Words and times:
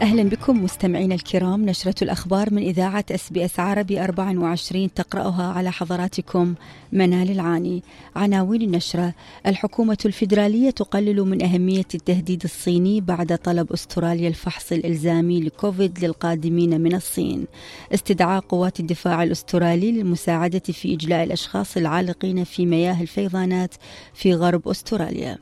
أهلا 0.00 0.22
بكم 0.22 0.64
مستمعينا 0.64 1.14
الكرام 1.14 1.64
نشرة 1.66 1.94
الأخبار 2.04 2.54
من 2.54 2.62
إذاعة 2.62 3.04
إس 3.10 3.30
بي 3.30 3.44
إس 3.44 3.60
عربي 3.60 4.04
24 4.04 4.94
تقرأها 4.94 5.52
على 5.52 5.72
حضراتكم 5.72 6.54
منال 6.92 7.30
العاني. 7.30 7.82
عناوين 8.16 8.62
النشرة 8.62 9.14
الحكومة 9.46 9.98
الفيدرالية 10.04 10.70
تقلل 10.70 11.20
من 11.22 11.42
أهمية 11.42 11.86
التهديد 11.94 12.44
الصيني 12.44 13.00
بعد 13.00 13.38
طلب 13.38 13.72
أستراليا 13.72 14.28
الفحص 14.28 14.72
الإلزامي 14.72 15.40
لكوفيد 15.40 16.04
للقادمين 16.04 16.80
من 16.80 16.94
الصين. 16.94 17.46
استدعاء 17.94 18.40
قوات 18.40 18.80
الدفاع 18.80 19.22
الأسترالي 19.22 19.92
للمساعدة 19.92 20.62
في 20.72 20.94
إجلاء 20.94 21.24
الأشخاص 21.24 21.76
العالقين 21.76 22.44
في 22.44 22.66
مياه 22.66 23.02
الفيضانات 23.02 23.74
في 24.14 24.34
غرب 24.34 24.68
أستراليا. 24.68 25.38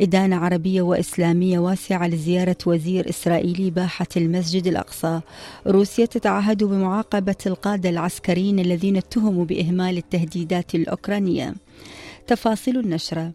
إدانة 0.00 0.36
عربية 0.36 0.82
وإسلامية 0.82 1.58
واسعة 1.58 2.08
لزيارة 2.08 2.56
وزير 2.66 3.08
إسرائيلي 3.08 3.70
باحة 3.70 4.06
المسجد 4.16 4.66
الأقصى. 4.66 5.20
روسيا 5.66 6.06
تتعهد 6.06 6.64
بمعاقبة 6.64 7.36
القادة 7.46 7.90
العسكريين 7.90 8.58
الذين 8.58 8.96
اتهموا 8.96 9.44
بإهمال 9.44 9.96
التهديدات 9.96 10.74
الأوكرانية. 10.74 11.54
تفاصيل 12.26 12.78
النشرة. 12.78 13.32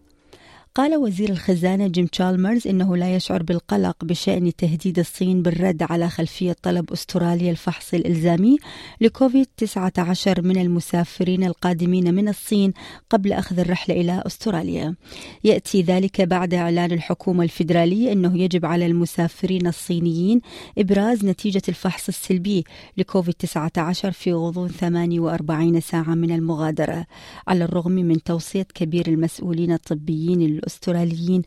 قال 0.76 0.96
وزير 0.96 1.30
الخزانة 1.30 1.88
جيم 1.88 2.06
تشالمرز 2.06 2.68
إنه 2.68 2.98
لا 2.98 3.16
يشعر 3.16 3.44
بالقلق 3.44 4.06
بشأن 4.06 4.56
تهديد 4.56 5.00
الصين 5.00 5.42
بالرد 5.42 5.84
على 5.84 6.10
خلفية 6.10 6.56
طلب 6.62 6.92
أستراليا 6.92 7.52
الفحص 7.52 7.94
الإلزامي 7.94 8.58
لكوفيد 9.02 9.48
19 9.58 10.42
من 10.42 10.58
المسافرين 10.58 11.44
القادمين 11.44 12.14
من 12.14 12.30
الصين 12.30 12.74
قبل 13.10 13.34
أخذ 13.34 13.60
الرحلة 13.60 13.96
إلى 13.96 14.24
أستراليا. 14.26 14.96
يأتي 15.44 15.82
ذلك 15.82 16.22
بعد 16.22 16.54
إعلان 16.54 16.92
الحكومة 16.92 17.44
الفيدرالية 17.44 18.12
أنه 18.12 18.38
يجب 18.38 18.66
على 18.66 18.86
المسافرين 18.86 19.68
الصينيين 19.68 20.42
إبراز 20.78 21.26
نتيجة 21.26 21.62
الفحص 21.70 22.08
السلبي 22.08 22.64
لكوفيد 22.98 23.34
19 23.34 24.12
في 24.12 24.34
غضون 24.34 24.70
48 24.70 25.80
ساعة 25.80 26.16
من 26.16 26.32
المغادرة 26.32 27.06
على 27.48 27.64
الرغم 27.64 27.92
من 27.92 28.24
توصية 28.24 28.68
كبير 28.76 29.08
المسؤولين 29.08 29.72
الطبيين 29.72 30.65
الأستراليين 30.66 31.42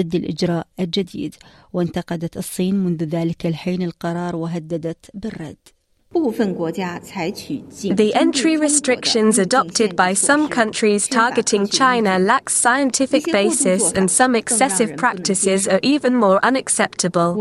ضد 0.00 0.14
الإجراء 0.14 0.66
الجديد 0.80 1.34
وانتقدت 1.72 2.36
الصين 2.36 2.74
منذ 2.74 3.04
ذلك 3.04 3.46
الحين 3.46 3.82
القرار 3.82 4.36
وهددت 4.36 5.10
بالرد. 5.14 5.81
The 6.17 8.11
entry 8.15 8.57
restrictions 8.57 9.37
adopted 9.37 9.95
by 9.95 10.13
some 10.13 10.49
countries 10.49 11.07
targeting 11.07 11.67
China 11.67 12.17
lack 12.17 12.49
scientific 12.49 13.25
basis 13.31 13.91
and 13.91 14.09
some 14.09 14.35
excessive 14.35 14.97
practices 14.97 15.67
are 15.67 15.79
even 15.83 16.15
more 16.15 16.43
unacceptable. 16.43 17.35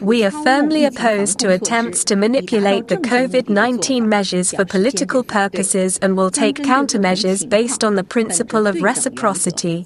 We 0.00 0.24
are 0.24 0.30
firmly 0.30 0.84
opposed 0.84 1.40
to 1.40 1.50
attempts 1.50 2.04
to 2.04 2.14
manipulate 2.14 2.86
the 2.86 2.98
COVID 2.98 3.48
19 3.48 4.08
measures 4.08 4.52
for 4.52 4.64
political 4.64 5.24
purposes 5.24 5.98
and 6.00 6.16
will 6.16 6.30
take 6.30 6.56
countermeasures 6.58 7.48
based 7.48 7.82
on 7.82 7.96
the 7.96 8.04
principle 8.04 8.66
of 8.68 8.80
reciprocity. 8.80 9.84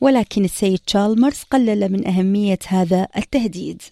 ولكن 0.00 0.44
السيد 0.44 0.78
تشالمرز 0.86 1.42
قلل 1.50 1.92
من 1.92 2.06
أهمية 2.06 2.58
هذا 2.66 3.08
التهديد 3.16 3.82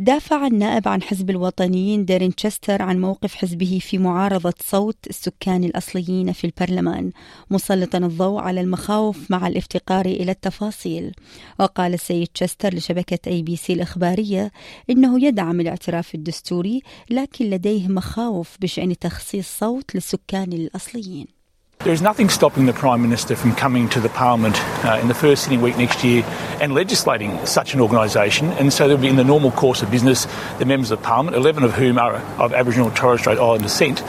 دافع 0.00 0.46
النائب 0.46 0.88
عن 0.88 1.02
حزب 1.02 1.30
الوطنيين 1.30 2.04
ديرين 2.04 2.34
تشستر 2.34 2.82
عن 2.82 3.00
موقف 3.00 3.34
حزبه 3.34 3.78
في 3.82 3.98
معارضة 3.98 4.54
صوت 4.60 4.96
السكان 5.10 5.64
الأصليين 5.64 6.32
في 6.32 6.44
البرلمان 6.44 7.12
مسلطا 7.50 7.98
الضوء 7.98 8.40
على 8.40 8.60
المخاوف 8.60 9.30
مع 9.30 9.46
الافتقار 9.46 10.06
إلى 10.06 10.32
التفاصيل. 10.32 11.12
وقال 11.60 11.94
السيد 11.94 12.28
تشستر 12.34 12.74
لشبكة 12.74 13.30
أي 13.30 13.42
بي 13.42 13.56
سي 13.56 13.72
الإخبارية 13.72 14.52
إنه 14.90 15.24
يدعم 15.24 15.60
الاعتراف 15.60 16.14
الدستوري 16.14 16.82
لكن 17.10 17.50
لديه 17.50 17.88
مخاوف 17.88 18.56
بشأن 18.60 18.98
تخصيص 18.98 19.58
صوت 19.58 19.94
للسكان 19.94 20.52
الأصليين. 20.52 21.37
There 21.84 21.92
is 21.92 22.02
nothing 22.02 22.28
stopping 22.28 22.66
the 22.66 22.72
Prime 22.72 23.02
Minister 23.02 23.36
from 23.36 23.54
coming 23.54 23.88
to 23.90 24.00
the 24.00 24.08
Parliament 24.08 24.56
uh, 24.84 24.98
in 25.00 25.06
the 25.06 25.14
first 25.14 25.44
sitting 25.44 25.60
week 25.60 25.78
next 25.78 26.02
year 26.02 26.24
and 26.60 26.74
legislating 26.74 27.46
such 27.46 27.72
an 27.72 27.80
organisation. 27.80 28.50
And 28.54 28.72
so 28.72 28.88
there'll 28.88 29.00
be 29.00 29.06
in 29.06 29.14
the 29.14 29.22
normal 29.22 29.52
course 29.52 29.80
of 29.80 29.88
business, 29.88 30.26
the 30.58 30.64
members 30.64 30.90
of 30.90 31.00
Parliament, 31.00 31.36
11 31.36 31.62
of 31.62 31.74
whom 31.74 31.96
are 31.96 32.16
of 32.16 32.52
Aboriginal 32.52 32.88
and 32.88 32.96
Torres 32.96 33.20
Strait 33.20 33.38
Islander 33.38 33.62
descent, 33.62 34.02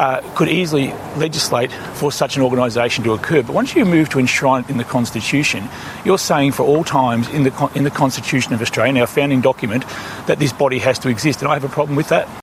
uh, 0.00 0.20
could 0.34 0.48
easily 0.48 0.88
legislate 1.16 1.70
for 1.94 2.10
such 2.10 2.36
an 2.36 2.42
organisation 2.42 3.04
to 3.04 3.12
occur. 3.12 3.44
But 3.44 3.54
once 3.54 3.76
you 3.76 3.84
move 3.84 4.08
to 4.10 4.18
enshrine 4.18 4.64
it 4.64 4.70
in 4.70 4.78
the 4.78 4.84
Constitution, 4.84 5.68
you're 6.04 6.18
saying 6.18 6.52
for 6.52 6.64
all 6.64 6.82
times 6.82 7.28
in 7.28 7.44
the, 7.44 7.70
in 7.76 7.84
the 7.84 7.90
Constitution 7.92 8.52
of 8.52 8.60
Australia, 8.60 9.00
our 9.00 9.06
founding 9.06 9.40
document, 9.40 9.84
that 10.26 10.40
this 10.40 10.52
body 10.52 10.80
has 10.80 10.98
to 10.98 11.08
exist. 11.08 11.40
And 11.40 11.48
I 11.48 11.54
have 11.54 11.64
a 11.64 11.68
problem 11.68 11.94
with 11.94 12.08
that. 12.08 12.41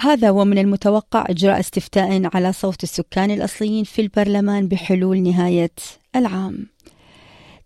هذا 0.00 0.30
ومن 0.30 0.58
المتوقع 0.58 1.24
إجراء 1.28 1.60
استفتاء 1.60 2.36
على 2.36 2.52
صوت 2.52 2.82
السكان 2.82 3.30
الأصليين 3.30 3.84
في 3.84 4.02
البرلمان 4.02 4.68
بحلول 4.68 5.22
نهاية 5.22 5.70
العام. 6.16 6.66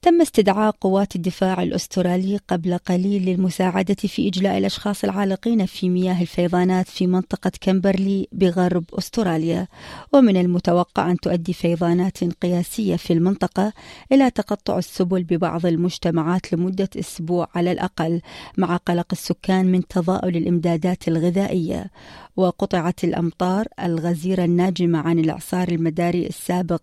تم 0.04 0.20
استدعاء 0.20 0.74
قوات 0.80 1.16
الدفاع 1.16 1.62
الأسترالي 1.62 2.40
قبل 2.48 2.78
قليل 2.78 3.24
للمساعدة 3.24 3.94
في 3.94 4.28
إجلاء 4.28 4.58
الأشخاص 4.58 5.04
العالقين 5.04 5.66
في 5.66 5.88
مياه 5.88 6.22
الفيضانات 6.22 6.88
في 6.88 7.06
منطقة 7.06 7.52
كمبرلي 7.60 8.28
بغرب 8.32 8.84
أستراليا. 8.92 9.68
ومن 10.12 10.36
المتوقع 10.36 11.10
أن 11.10 11.16
تؤدي 11.16 11.52
فيضانات 11.52 12.24
قياسية 12.24 12.96
في 12.96 13.12
المنطقة 13.12 13.72
إلى 14.12 14.30
تقطع 14.30 14.78
السبل 14.78 15.22
ببعض 15.22 15.66
المجتمعات 15.66 16.52
لمدة 16.52 16.88
أسبوع 16.98 17.48
على 17.54 17.72
الأقل 17.72 18.20
مع 18.58 18.76
قلق 18.76 19.06
السكان 19.12 19.66
من 19.66 19.86
تضاؤل 19.86 20.36
الإمدادات 20.36 21.08
الغذائية. 21.08 21.90
وقطعت 22.36 23.04
الأمطار 23.04 23.66
الغزيرة 23.82 24.44
الناجمة 24.44 24.98
عن 24.98 25.18
الإعصار 25.18 25.68
المداري 25.68 26.26
السابق. 26.26 26.82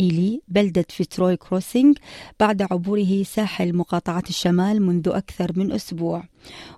إيلي 0.00 0.40
بلدة 0.48 0.84
فيتروي 0.88 1.36
كروسينج 1.36 1.98
بعد 2.40 2.62
عبوره 2.62 3.22
ساحل 3.22 3.76
مقاطعة 3.76 4.22
الشمال 4.28 4.82
منذ 4.82 5.08
أكثر 5.08 5.52
من 5.56 5.72
أسبوع. 5.72 6.22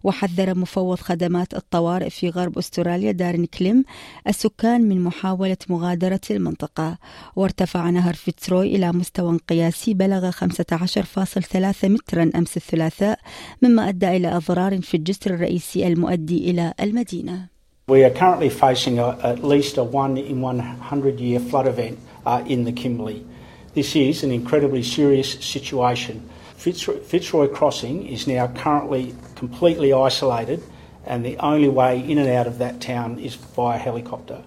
وحذر 0.04 0.54
مفوض 0.58 0.98
خدمات 0.98 1.54
الطوارئ 1.54 2.10
في 2.10 2.28
غرب 2.28 2.58
أستراليا 2.58 3.12
دارين 3.12 3.44
كليم 3.44 3.84
السكان 4.28 4.88
من 4.88 5.00
محاولة 5.04 5.56
مغادرة 5.68 6.20
المنطقة. 6.30 6.98
وارتفع 7.36 7.90
نهر 7.90 8.14
فيتروي 8.14 8.76
إلى 8.76 8.92
مستوى 8.92 9.38
قياسي 9.48 9.94
بلغ 9.94 10.30
15.3 10.30 11.88
مترا 11.88 12.30
أمس 12.36 12.56
الثلاثاء 12.56 13.18
مما 13.62 13.88
أدى 13.88 14.16
إلى 14.16 14.36
أضرار 14.36 14.80
في 14.80 14.96
الجسر 14.96 15.34
الرئيسي 15.34 15.86
المؤدي 15.86 16.50
إلى 16.50 16.74
المدينة. 16.80 17.48
We 17.88 18.04
are 18.04 18.10
currently 18.10 18.50
facing 18.50 19.00
a, 19.00 19.18
at 19.30 19.42
least 19.42 19.76
a 19.76 19.82
one 19.82 20.16
in 20.16 20.40
100 20.40 21.18
year 21.18 21.40
flood 21.40 21.66
event. 21.66 21.98
Uh, 22.30 22.44
in 22.46 22.62
the 22.62 22.72
Kimberley. 22.72 23.26
This 23.74 23.96
is 23.96 24.22
an 24.22 24.30
incredibly 24.30 24.84
serious 24.84 25.32
situation. 25.44 26.28
Fitzroy, 26.56 26.98
Fitzroy 27.00 27.48
Crossing 27.48 28.06
is 28.06 28.28
now 28.28 28.46
currently 28.46 29.14
completely 29.34 29.92
isolated, 29.92 30.62
and 31.04 31.24
the 31.24 31.36
only 31.38 31.68
way 31.68 31.98
in 31.98 32.18
and 32.18 32.28
out 32.28 32.46
of 32.46 32.58
that 32.58 32.80
town 32.80 33.18
is 33.18 33.34
via 33.34 33.78
helicopter. 33.78 34.42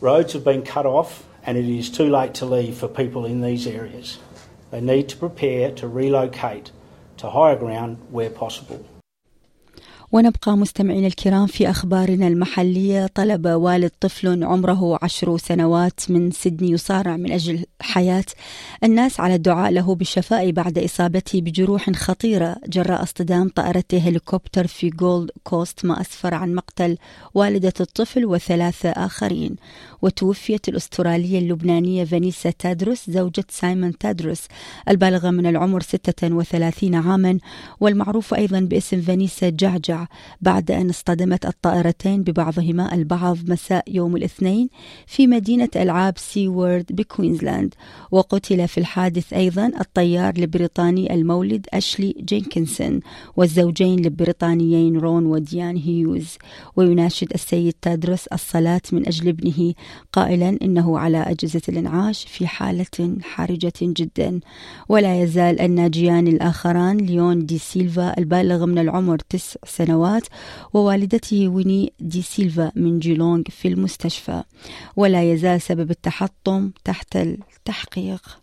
Roads 0.00 0.34
have 0.34 0.44
been 0.44 0.62
cut 0.62 0.84
off, 0.84 1.24
and 1.46 1.56
it 1.56 1.64
is 1.64 1.90
too 1.90 2.10
late 2.10 2.34
to 2.34 2.44
leave 2.44 2.76
for 2.76 2.88
people 2.88 3.24
in 3.24 3.40
these 3.40 3.66
areas. 3.66 4.18
They 4.70 4.80
need 4.80 5.08
to 5.08 5.16
prepare 5.16 5.70
to 5.72 5.88
relocate 5.88 6.70
to 7.18 7.30
higher 7.30 7.56
ground 7.56 7.98
where 8.10 8.30
possible. 8.30 8.84
ونبقى 10.12 10.56
مستمعين 10.56 11.06
الكرام 11.06 11.46
في 11.46 11.70
أخبارنا 11.70 12.28
المحلية. 12.28 13.06
طلب 13.14 13.46
والد 13.46 13.90
طفل 14.00 14.44
عمره 14.44 14.98
عشر 15.02 15.36
سنوات 15.38 16.00
من 16.08 16.30
سيدني 16.30 16.70
يصارع 16.70 17.16
من 17.16 17.32
أجل 17.32 17.64
حياته 17.80 18.24
الناس 18.84 19.20
على 19.20 19.34
الدعاء 19.34 19.72
له 19.72 19.94
بالشفاء 19.94 20.50
بعد 20.50 20.78
إصابته 20.78 21.40
بجروح 21.40 21.90
خطيرة 21.90 22.56
جراء 22.68 23.02
اصطدام 23.02 23.48
طائرتي 23.48 23.98
هليكوبتر 23.98 24.66
في 24.66 24.90
جولد 24.90 25.30
كوست 25.44 25.84
ما 25.84 26.00
أسفر 26.00 26.34
عن 26.34 26.54
مقتل 26.54 26.98
والدة 27.34 27.72
الطفل 27.80 28.26
وثلاثة 28.26 28.88
آخرين. 28.90 29.56
وتوفيت 30.02 30.68
الأسترالية 30.68 31.38
اللبنانية 31.38 32.04
فانيسا 32.04 32.50
تادروس 32.50 33.10
زوجة 33.10 33.44
سايمون 33.50 33.98
تادروس 33.98 34.42
البالغة 34.88 35.30
من 35.30 35.46
العمر 35.46 35.82
36 35.82 36.94
عاما 36.94 37.38
والمعروفة 37.80 38.36
أيضا 38.36 38.60
باسم 38.60 39.00
فانيسا 39.00 39.48
جعجع. 39.48 40.01
بعد 40.40 40.70
أن 40.70 40.88
اصطدمت 40.88 41.46
الطائرتين 41.46 42.22
ببعضهما 42.22 42.94
البعض 42.94 43.38
مساء 43.48 43.84
يوم 43.88 44.16
الاثنين 44.16 44.68
في 45.06 45.26
مدينة 45.26 45.68
ألعاب 45.76 46.18
Sea 46.18 46.48
World 46.48 46.86
بكوينزلاند. 46.90 47.74
وقتل 48.10 48.68
في 48.68 48.78
الحادث 48.78 49.32
أيضا 49.32 49.66
الطيار 49.80 50.34
البريطاني 50.38 51.14
المولد 51.14 51.66
أشلي 51.74 52.14
جينكنسون 52.24 53.00
والزوجين 53.36 54.04
البريطانيين 54.04 54.96
رون 54.96 55.26
وديان 55.26 55.76
هيوز. 55.76 56.38
ويناشد 56.76 57.32
السيد 57.34 57.74
تادروس 57.82 58.26
الصلاة 58.26 58.82
من 58.92 59.06
أجل 59.06 59.28
ابنه 59.28 59.74
قائلا 60.12 60.58
إنه 60.62 60.98
على 60.98 61.18
أجهزة 61.18 61.62
الإنعاش 61.68 62.24
في 62.24 62.46
حالة 62.46 63.16
حرجة 63.22 63.72
جدا. 63.82 64.40
ولا 64.88 65.22
يزال 65.22 65.60
الناجيان 65.60 66.28
الآخران 66.28 66.96
ليون 66.96 67.46
دي 67.46 67.58
سيلفا 67.58 68.18
البالغ 68.18 68.66
من 68.66 68.78
العمر 68.78 69.18
تسع 69.18 69.60
سنوات 69.64 69.91
ووالدته 70.72 71.48
ويني 71.48 71.92
دي 72.00 72.22
سيلفا 72.22 72.72
من 72.76 72.98
جيلونغ 72.98 73.42
في 73.50 73.68
المستشفى. 73.68 74.42
ولا 74.96 75.32
يزال 75.32 75.62
سبب 75.62 75.90
التحطم 75.90 76.70
تحت 76.84 77.16
التحقيق 77.16 78.41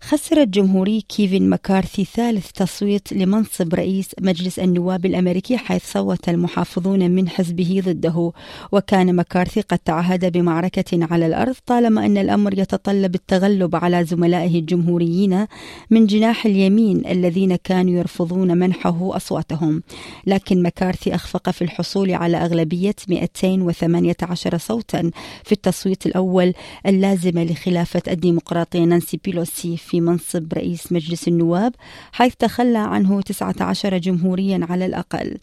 خسر 0.00 0.42
الجمهوري 0.42 1.00
كيفن 1.00 1.50
مكارثي 1.50 2.04
ثالث 2.04 2.52
تصويت 2.52 3.12
لمنصب 3.12 3.74
رئيس 3.74 4.10
مجلس 4.20 4.58
النواب 4.58 5.06
الأمريكي 5.06 5.56
حيث 5.56 5.92
صوت 5.92 6.28
المحافظون 6.28 7.10
من 7.10 7.28
حزبه 7.28 7.82
ضده. 7.84 8.32
وكان 8.72 9.16
مكارثي 9.16 9.60
قد 9.60 9.78
تعهد 9.78 10.32
بمعركة 10.32 11.06
على 11.10 11.26
الأرض 11.26 11.54
طالما 11.66 12.06
أن 12.06 12.18
الأمر 12.18 12.58
يتطلب 12.58 13.14
التغلب 13.14 13.76
على 13.76 14.04
زملائه 14.04 14.58
الجمهوريين 14.58 15.46
من 15.90 16.06
جناح 16.06 16.46
اليمين 16.46 17.06
الذين 17.06 17.56
كانوا 17.56 17.92
يرفضون 17.92 18.58
منحه 18.58 19.16
أصواتهم. 19.16 19.82
لكن 20.26 20.62
مكارثي 20.62 21.14
أخفق 21.14 21.50
في 21.50 21.62
الحصول 21.62 22.14
على 22.14 22.36
أغلبية 22.36 22.94
218 23.08 24.58
صوتا 24.58 25.10
في 25.44 25.52
التصويت 25.52 26.06
الأول 26.06 26.54
اللازمه 26.86 27.44
لخلافة 27.44 28.02
الديمقراطية 28.08 28.80
نانسي 28.84 29.20
بيلوسي 29.24 29.76
في 29.88 30.00
منصب 30.00 30.52
رئيس 30.52 30.92
مجلس 30.92 31.28
النواب 31.28 31.74
حيث 32.12 32.34
تخلى 32.38 32.78
عنه 32.78 33.20
19 33.20 33.98
جمهوريا 33.98 34.66
على 34.70 34.86
الأقل 34.86 35.38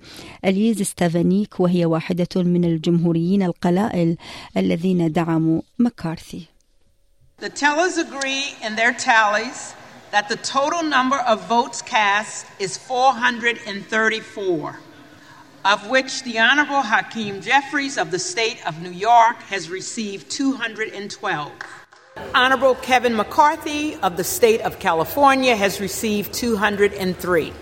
أليز 0.45 0.81
ستافانيك 0.81 1.59
وهي 1.59 1.85
واحدة 1.85 2.27
من 2.35 2.65
الجمهوريين 2.65 3.43
القلائل 3.43 4.17
الذين 4.57 5.11
دعموا 5.11 5.61
مكارثي 5.79 6.45
The 7.37 7.49
tellers 7.49 7.97
agree 7.97 8.45
in 8.65 8.75
their 8.75 8.93
tallies 8.93 9.73
that 10.11 10.29
the 10.29 10.37
total 10.37 10.83
number 10.83 11.19
of 11.31 11.49
votes 11.49 11.81
cast 11.81 12.45
is 12.59 12.77
434, 12.77 14.79
of 15.65 15.89
which 15.89 16.23
the 16.23 16.39
Honorable 16.39 16.81
Hakeem 16.81 17.41
Jeffries 17.41 17.97
of 17.97 18.11
the 18.11 18.19
state 18.19 18.65
of 18.65 18.81
New 18.81 18.95
York 19.11 19.41
has 19.51 19.69
received 19.69 20.31
212. 20.31 21.51
Honorable 22.33 22.75
Kevin 22.75 23.15
McCarthy 23.15 23.95
of 24.01 24.17
the 24.17 24.23
state 24.23 24.61
of 24.61 24.79
California 24.79 25.55
has 25.55 25.81
received 25.81 26.33
203. 26.33 27.53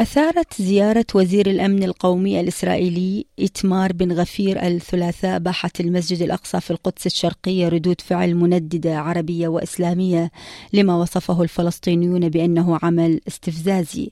أثارت 0.00 0.62
زيارة 0.62 1.06
وزير 1.14 1.46
الأمن 1.46 1.82
القومي 1.82 2.40
الإسرائيلي 2.40 3.26
إتمار 3.38 3.92
بن 3.92 4.12
غفير 4.12 4.66
الثلاثاء 4.66 5.38
باحة 5.38 5.70
المسجد 5.80 6.22
الأقصى 6.22 6.60
في 6.60 6.70
القدس 6.70 7.06
الشرقية 7.06 7.68
ردود 7.68 8.00
فعل 8.00 8.34
منددة 8.34 8.98
عربية 8.98 9.48
وإسلامية 9.48 10.30
لما 10.72 10.96
وصفه 10.96 11.42
الفلسطينيون 11.42 12.28
بأنه 12.28 12.78
عمل 12.82 13.20
استفزازي 13.28 14.10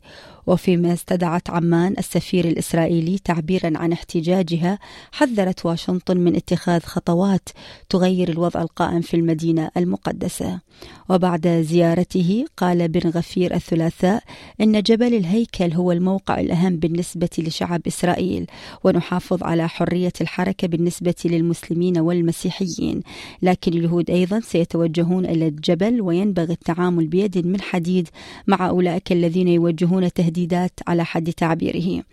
وفيما 0.50 0.93
استدعت 0.93 1.50
عمان 1.50 1.94
السفير 1.99 2.44
الإسرائيلي 2.44 3.19
تعبيرا 3.19 3.73
عن 3.75 3.93
احتجاجها 3.93 4.79
حذرت 5.12 5.67
واشنطن 5.67 6.17
من 6.17 6.37
اتخاذ 6.37 6.81
خطوات 6.81 7.49
تغير 7.88 8.29
الوضع 8.29 8.62
القائم 8.62 9.00
في 9.00 9.14
المدينة 9.14 9.70
المقدسة. 9.76 10.61
وبعد 11.08 11.49
زيارته 11.49 12.44
قال 12.56 12.88
بن 12.88 13.11
غفير 13.11 13.55
الثلاثاء 13.55 14.23
إن 14.61 14.82
جبل 14.82 15.14
الهيكل 15.14 15.73
هو 15.73 15.93
الموقع 15.93 16.41
الأهم 16.41 16.76
بالنسبة 16.76 17.29
لشعب 17.38 17.81
إسرائيل 17.87 18.47
ونحافظ 18.85 19.43
على 19.43 19.69
حرية 19.69 20.12
الحركة 20.20 20.69
بالنسبة 20.69 21.14
للمسلمين 21.25 21.99
والمسيحيين. 21.99 23.02
لكن 23.43 23.73
اليهود 23.73 24.11
أيضا 24.11 24.41
سيتوجهون 24.41 25.25
إلى 25.26 25.49
الجبل 25.49 26.00
وينبغي 26.00 26.52
التعامل 26.52 27.06
بيد 27.06 27.47
من 27.47 27.61
حديد 27.61 28.08
مع 28.47 28.69
أولئك 28.69 29.12
الذين 29.12 29.49
يوجهون 29.49 30.12
تهديدات 30.41 30.81
على 30.89 31.05
حد 31.05 31.33
تعبيره. 31.33 32.05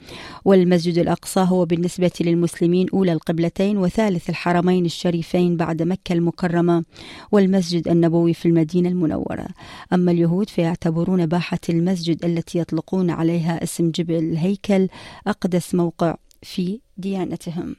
والمسجد 0.45 0.97
الأقصى 0.97 1.39
هو 1.39 1.65
بالنسبة 1.65 2.12
للمسلمين 2.21 2.88
أولى 2.94 3.13
القبلتين 3.13 3.77
وثالث 3.77 4.29
الحرمين 4.29 4.85
الشريفين 4.85 5.57
بعد 5.57 5.81
مكة 5.81 6.13
المكرمة 6.13 6.83
والمسجد 7.31 7.88
النبوي 7.88 8.33
في 8.33 8.45
المدينة 8.45 8.89
المنورة. 8.89 9.47
أما 9.94 10.12
اليهود 10.12 10.50
فيعتبرون 10.50 11.25
باحة 11.25 11.59
المسجد 11.69 12.25
التي 12.25 12.59
يطلقون 12.59 13.09
عليها 13.09 13.63
اسم 13.63 13.91
جبل 13.91 14.15
الهيكل 14.15 14.88
أقدس 15.27 15.75
موقع 15.75 16.15
في 16.41 16.80
ديانتهم. 16.97 17.75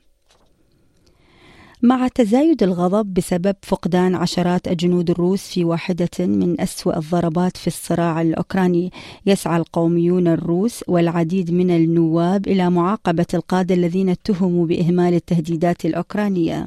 مع 1.83 2.09
تزايد 2.09 2.63
الغضب 2.63 3.15
بسبب 3.15 3.57
فقدان 3.63 4.15
عشرات 4.15 4.69
الجنود 4.69 5.11
الروس 5.11 5.43
في 5.43 5.65
واحدة 5.65 6.09
من 6.19 6.61
أسوأ 6.61 6.99
الضربات 6.99 7.57
في 7.57 7.67
الصراع 7.67 8.21
الأوكراني. 8.23 8.93
يسعى 9.27 9.57
القوميون 9.57 10.29
الروس 10.29 10.85
والعديد 10.89 11.51
من 11.51 11.71
النواب 11.71 12.49
إلى 12.49 12.71
معاقبة 12.71 13.27
القادة 13.35 13.75
الذين 13.75 14.09
اتهموا 14.09 14.67
بإهمال 14.67 15.15
التهديدات 15.15 15.87
الأوكرانية. 15.87 16.67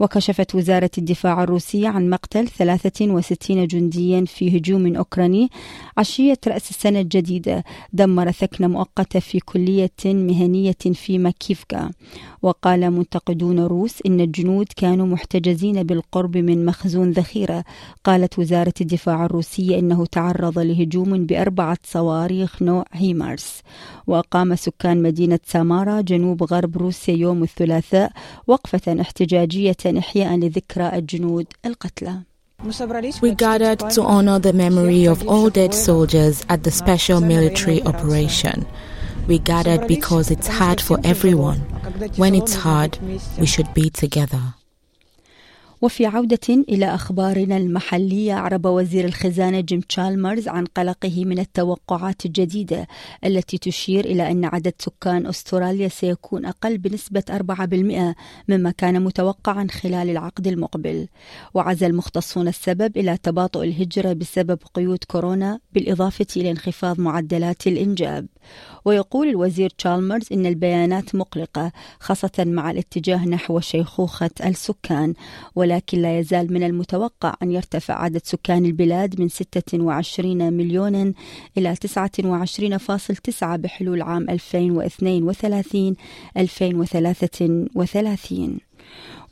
وكشفت 0.00 0.54
وزارة 0.54 0.90
الدفاع 0.98 1.42
الروسية 1.42 1.88
عن 1.88 2.10
مقتل 2.10 2.48
63 2.48 3.66
جنديا 3.66 4.24
في 4.24 4.58
هجوم 4.58 4.96
أوكراني 4.96 5.48
عشية 5.96 6.38
رأس 6.46 6.70
السنة 6.70 7.00
الجديدة. 7.00 7.64
دمر 7.92 8.30
ثكنة 8.30 8.66
مؤقتة 8.66 9.20
في 9.20 9.40
كلية 9.40 9.90
مهنية 10.04 10.76
في 10.92 11.18
ماكيفكا 11.18 11.90
وقال 12.42 12.90
منتقدون 12.90 13.60
روس 13.60 13.98
إن 14.06 14.20
الجنود 14.20 14.66
كانوا 14.76 15.06
محتجزين 15.06 15.82
بالقرب 15.82 16.36
من 16.36 16.64
مخزون 16.66 17.10
ذخيرة. 17.10 17.64
قالت 18.04 18.38
وزارة 18.38 18.74
الدفاع 18.80 19.24
الروسية 19.24 19.78
إنه 19.78 20.06
تعرض 20.06 20.58
لهجوم 20.58 21.26
بأربعة 21.26 21.78
صواريخ 21.84 22.62
نوع 22.62 22.84
هيمارس 22.92 23.62
وأقام 24.06 24.54
سكان 24.54 25.02
مدينة 25.02 25.38
سامارا 25.46 26.00
جنوب 26.00 26.42
غرب 26.42 26.76
روسيا 26.76 27.14
يوم 27.14 27.42
الثلاثاء 27.42 28.12
وقفة 28.46 29.00
احتجاجية 29.00 29.76
إحياء 29.98 30.36
لذكرى 30.36 30.98
الجنود 30.98 31.46
القتلى. 31.66 32.14
We 33.22 33.30
gathered 33.46 33.78
to 33.96 34.02
honor 34.02 34.38
the 34.40 34.52
memory 34.52 35.04
of 35.06 35.18
all 35.28 35.48
dead 35.48 35.72
soldiers 35.72 36.36
at 36.48 36.64
the 36.64 36.72
special 36.72 37.20
military 37.20 37.80
operation. 37.84 38.66
We 39.28 39.38
gathered 39.38 39.86
because 39.86 40.30
it's 40.30 40.48
hard 40.48 40.80
for 40.80 40.98
everyone. 41.04 41.58
When 42.16 42.34
it's 42.34 42.54
hard, 42.54 42.98
we 43.38 43.46
should 43.46 43.74
be 43.74 43.90
together. 43.90 44.54
وفي 45.82 46.06
عودة 46.06 46.64
إلى 46.68 46.94
أخبارنا 46.94 47.56
المحلية 47.56 48.32
أعرب 48.32 48.66
وزير 48.66 49.04
الخزانة 49.04 49.60
جيم 49.60 49.80
تشالمرز 49.80 50.48
عن 50.48 50.64
قلقه 50.64 51.24
من 51.24 51.38
التوقعات 51.38 52.26
الجديدة 52.26 52.86
التي 53.24 53.58
تشير 53.58 54.04
إلى 54.04 54.30
أن 54.30 54.44
عدد 54.44 54.74
سكان 54.78 55.26
أستراليا 55.26 55.88
سيكون 55.88 56.46
أقل 56.46 56.78
بنسبة 56.78 57.22
4% 57.30 58.14
مما 58.48 58.70
كان 58.70 59.02
متوقعا 59.02 59.66
خلال 59.70 60.10
العقد 60.10 60.46
المقبل 60.46 61.08
وعزى 61.54 61.86
المختصون 61.86 62.48
السبب 62.48 62.96
إلى 62.96 63.16
تباطؤ 63.22 63.62
الهجرة 63.62 64.12
بسبب 64.12 64.58
قيود 64.74 65.04
كورونا 65.08 65.60
بالإضافة 65.72 66.26
إلى 66.36 66.50
انخفاض 66.50 67.00
معدلات 67.00 67.66
الإنجاب 67.66 68.26
ويقول 68.84 69.28
الوزير 69.28 69.70
تشالمرز 69.70 70.26
إن 70.32 70.46
البيانات 70.46 71.14
مقلقة 71.14 71.72
خاصة 72.00 72.30
مع 72.38 72.70
الاتجاه 72.70 73.24
نحو 73.28 73.60
شيخوخة 73.60 74.30
السكان 74.44 75.14
ولكن 75.54 76.02
لا 76.02 76.18
يزال 76.18 76.52
من 76.52 76.62
المتوقع 76.62 77.34
أن 77.42 77.52
يرتفع 77.52 77.94
عدد 77.94 78.20
سكان 78.24 78.64
البلاد 78.64 79.20
من 79.20 79.28
26 79.28 80.52
مليون 80.52 81.14
إلى 81.58 81.74
29.9 81.76 83.44
بحلول 83.44 84.02
عام 84.02 84.30
2032 84.30 85.96
2033 86.36 88.67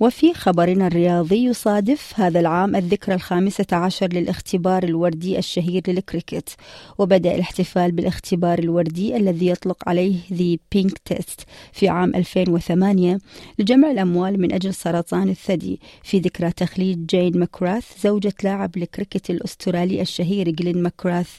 وفي 0.01 0.35
خبرنا 0.35 0.87
الرياضي 0.87 1.45
يصادف 1.45 2.21
هذا 2.21 2.41
العام 2.41 2.77
الذكرى 2.77 3.15
الخامسة 3.15 3.67
عشر 3.73 4.07
للاختبار 4.07 4.83
الوردي 4.83 5.39
الشهير 5.39 5.83
للكريكت 5.89 6.57
وبدأ 6.99 7.35
الاحتفال 7.35 7.93
بالاختبار 7.93 8.59
الوردي 8.59 9.17
الذي 9.17 9.47
يطلق 9.47 9.89
عليه 9.89 10.17
The 10.33 10.59
Pink 10.77 10.93
Test 11.13 11.45
في 11.73 11.89
عام 11.89 12.15
2008 12.15 13.19
لجمع 13.59 13.91
الأموال 13.91 14.41
من 14.41 14.53
أجل 14.53 14.75
سرطان 14.75 15.29
الثدي 15.29 15.81
في 16.03 16.19
ذكرى 16.19 16.51
تخليد 16.53 17.07
جين 17.07 17.39
ماكراث 17.39 18.03
زوجة 18.03 18.35
لاعب 18.43 18.77
الكريكت 18.77 19.31
الأسترالي 19.31 20.01
الشهير 20.03 20.51
جلين 20.51 20.83
ماكراث 20.83 21.31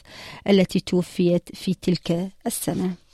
التي 0.48 0.80
توفيت 0.80 1.48
في 1.54 1.74
تلك 1.74 2.30
السنة. 2.46 3.07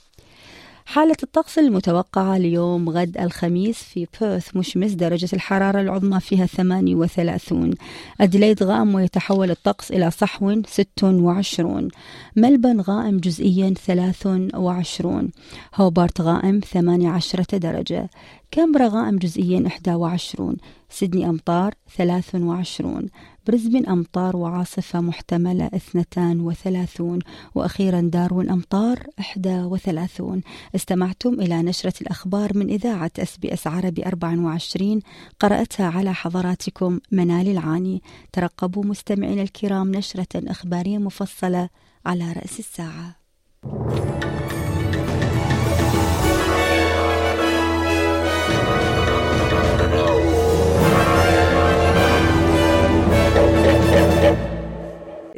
حالة 0.85 1.15
الطقس 1.23 1.59
المتوقعة 1.59 2.35
اليوم 2.35 2.89
غد 2.89 3.17
الخميس 3.17 3.83
في 3.83 4.07
بيرث 4.21 4.55
مشمس 4.55 4.91
درجة 4.91 5.29
الحرارة 5.33 5.81
العظمى 5.81 6.19
فيها 6.19 6.45
38 6.45 7.73
أدليد 8.21 8.63
غائم 8.63 8.95
ويتحول 8.95 9.51
الطقس 9.51 9.91
إلى 9.91 10.11
صحو 10.11 10.61
26 10.67 11.87
ملبن 12.35 12.81
غائم 12.81 13.17
جزئيا 13.17 13.73
23 13.73 15.31
هوبارت 15.75 16.21
غائم 16.21 16.59
18 16.59 17.43
درجة. 17.53 18.09
كامبرا 18.55 18.87
غائم 18.87 19.17
جزئيا 19.17 19.69
21 19.87 20.57
سيدني 20.89 21.29
أمطار 21.29 21.73
23 21.97 23.09
برزبن 23.47 23.85
أمطار 23.85 24.37
وعاصفة 24.37 25.01
محتملة 25.01 25.65
32 25.65 27.19
وأخيرا 27.55 28.01
داروين 28.01 28.49
أمطار 28.49 29.07
31 29.47 30.41
استمعتم 30.75 31.33
إلى 31.33 31.61
نشرة 31.63 31.93
الأخبار 32.01 32.57
من 32.57 32.69
إذاعة 32.69 33.11
أس 33.19 33.37
بي 33.37 33.53
أس 33.53 33.67
عربي 33.67 34.05
24 34.05 34.99
قرأتها 35.39 35.87
على 35.87 36.13
حضراتكم 36.13 36.99
منال 37.11 37.47
العاني. 37.47 38.01
ترقبوا 38.33 38.83
مستمعين 38.83 39.39
الكرام 39.39 39.91
نشرة 39.91 40.27
إخبارية 40.35 40.97
مفصلة 40.97 41.69
على 42.05 42.33
رأس 42.33 42.59
الساعة. 42.59 43.15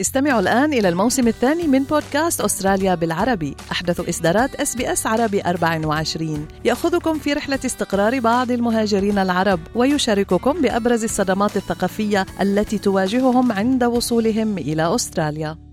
استمعوا 0.02 0.40
الآن 0.40 0.74
إلى 0.74 0.90
الموسم 0.90 1.28
الثاني 1.28 1.68
من 1.68 1.84
بودكاست 1.84 2.42
أستراليا 2.42 2.96
بالعربي. 2.96 3.56
أحدث 3.72 4.10
إصدارات 4.10 4.56
أس 4.56 4.76
بي 4.76 4.92
أس 4.92 5.08
عربي 5.08 5.42
24 5.42 6.48
يأخذكم 6.66 7.20
في 7.20 7.34
رحلة 7.34 7.60
استقرار 7.66 8.20
بعض 8.20 8.52
المهاجرين 8.52 9.18
العرب 9.18 9.60
ويشارككم 9.76 10.62
بأبرز 10.62 11.04
الصدمات 11.04 11.58
الثقافية 11.58 12.26
التي 12.42 12.78
تواجههم 12.78 13.52
عند 13.52 13.84
وصولهم 13.84 14.58
إلى 14.58 14.96
أستراليا. 14.96 15.67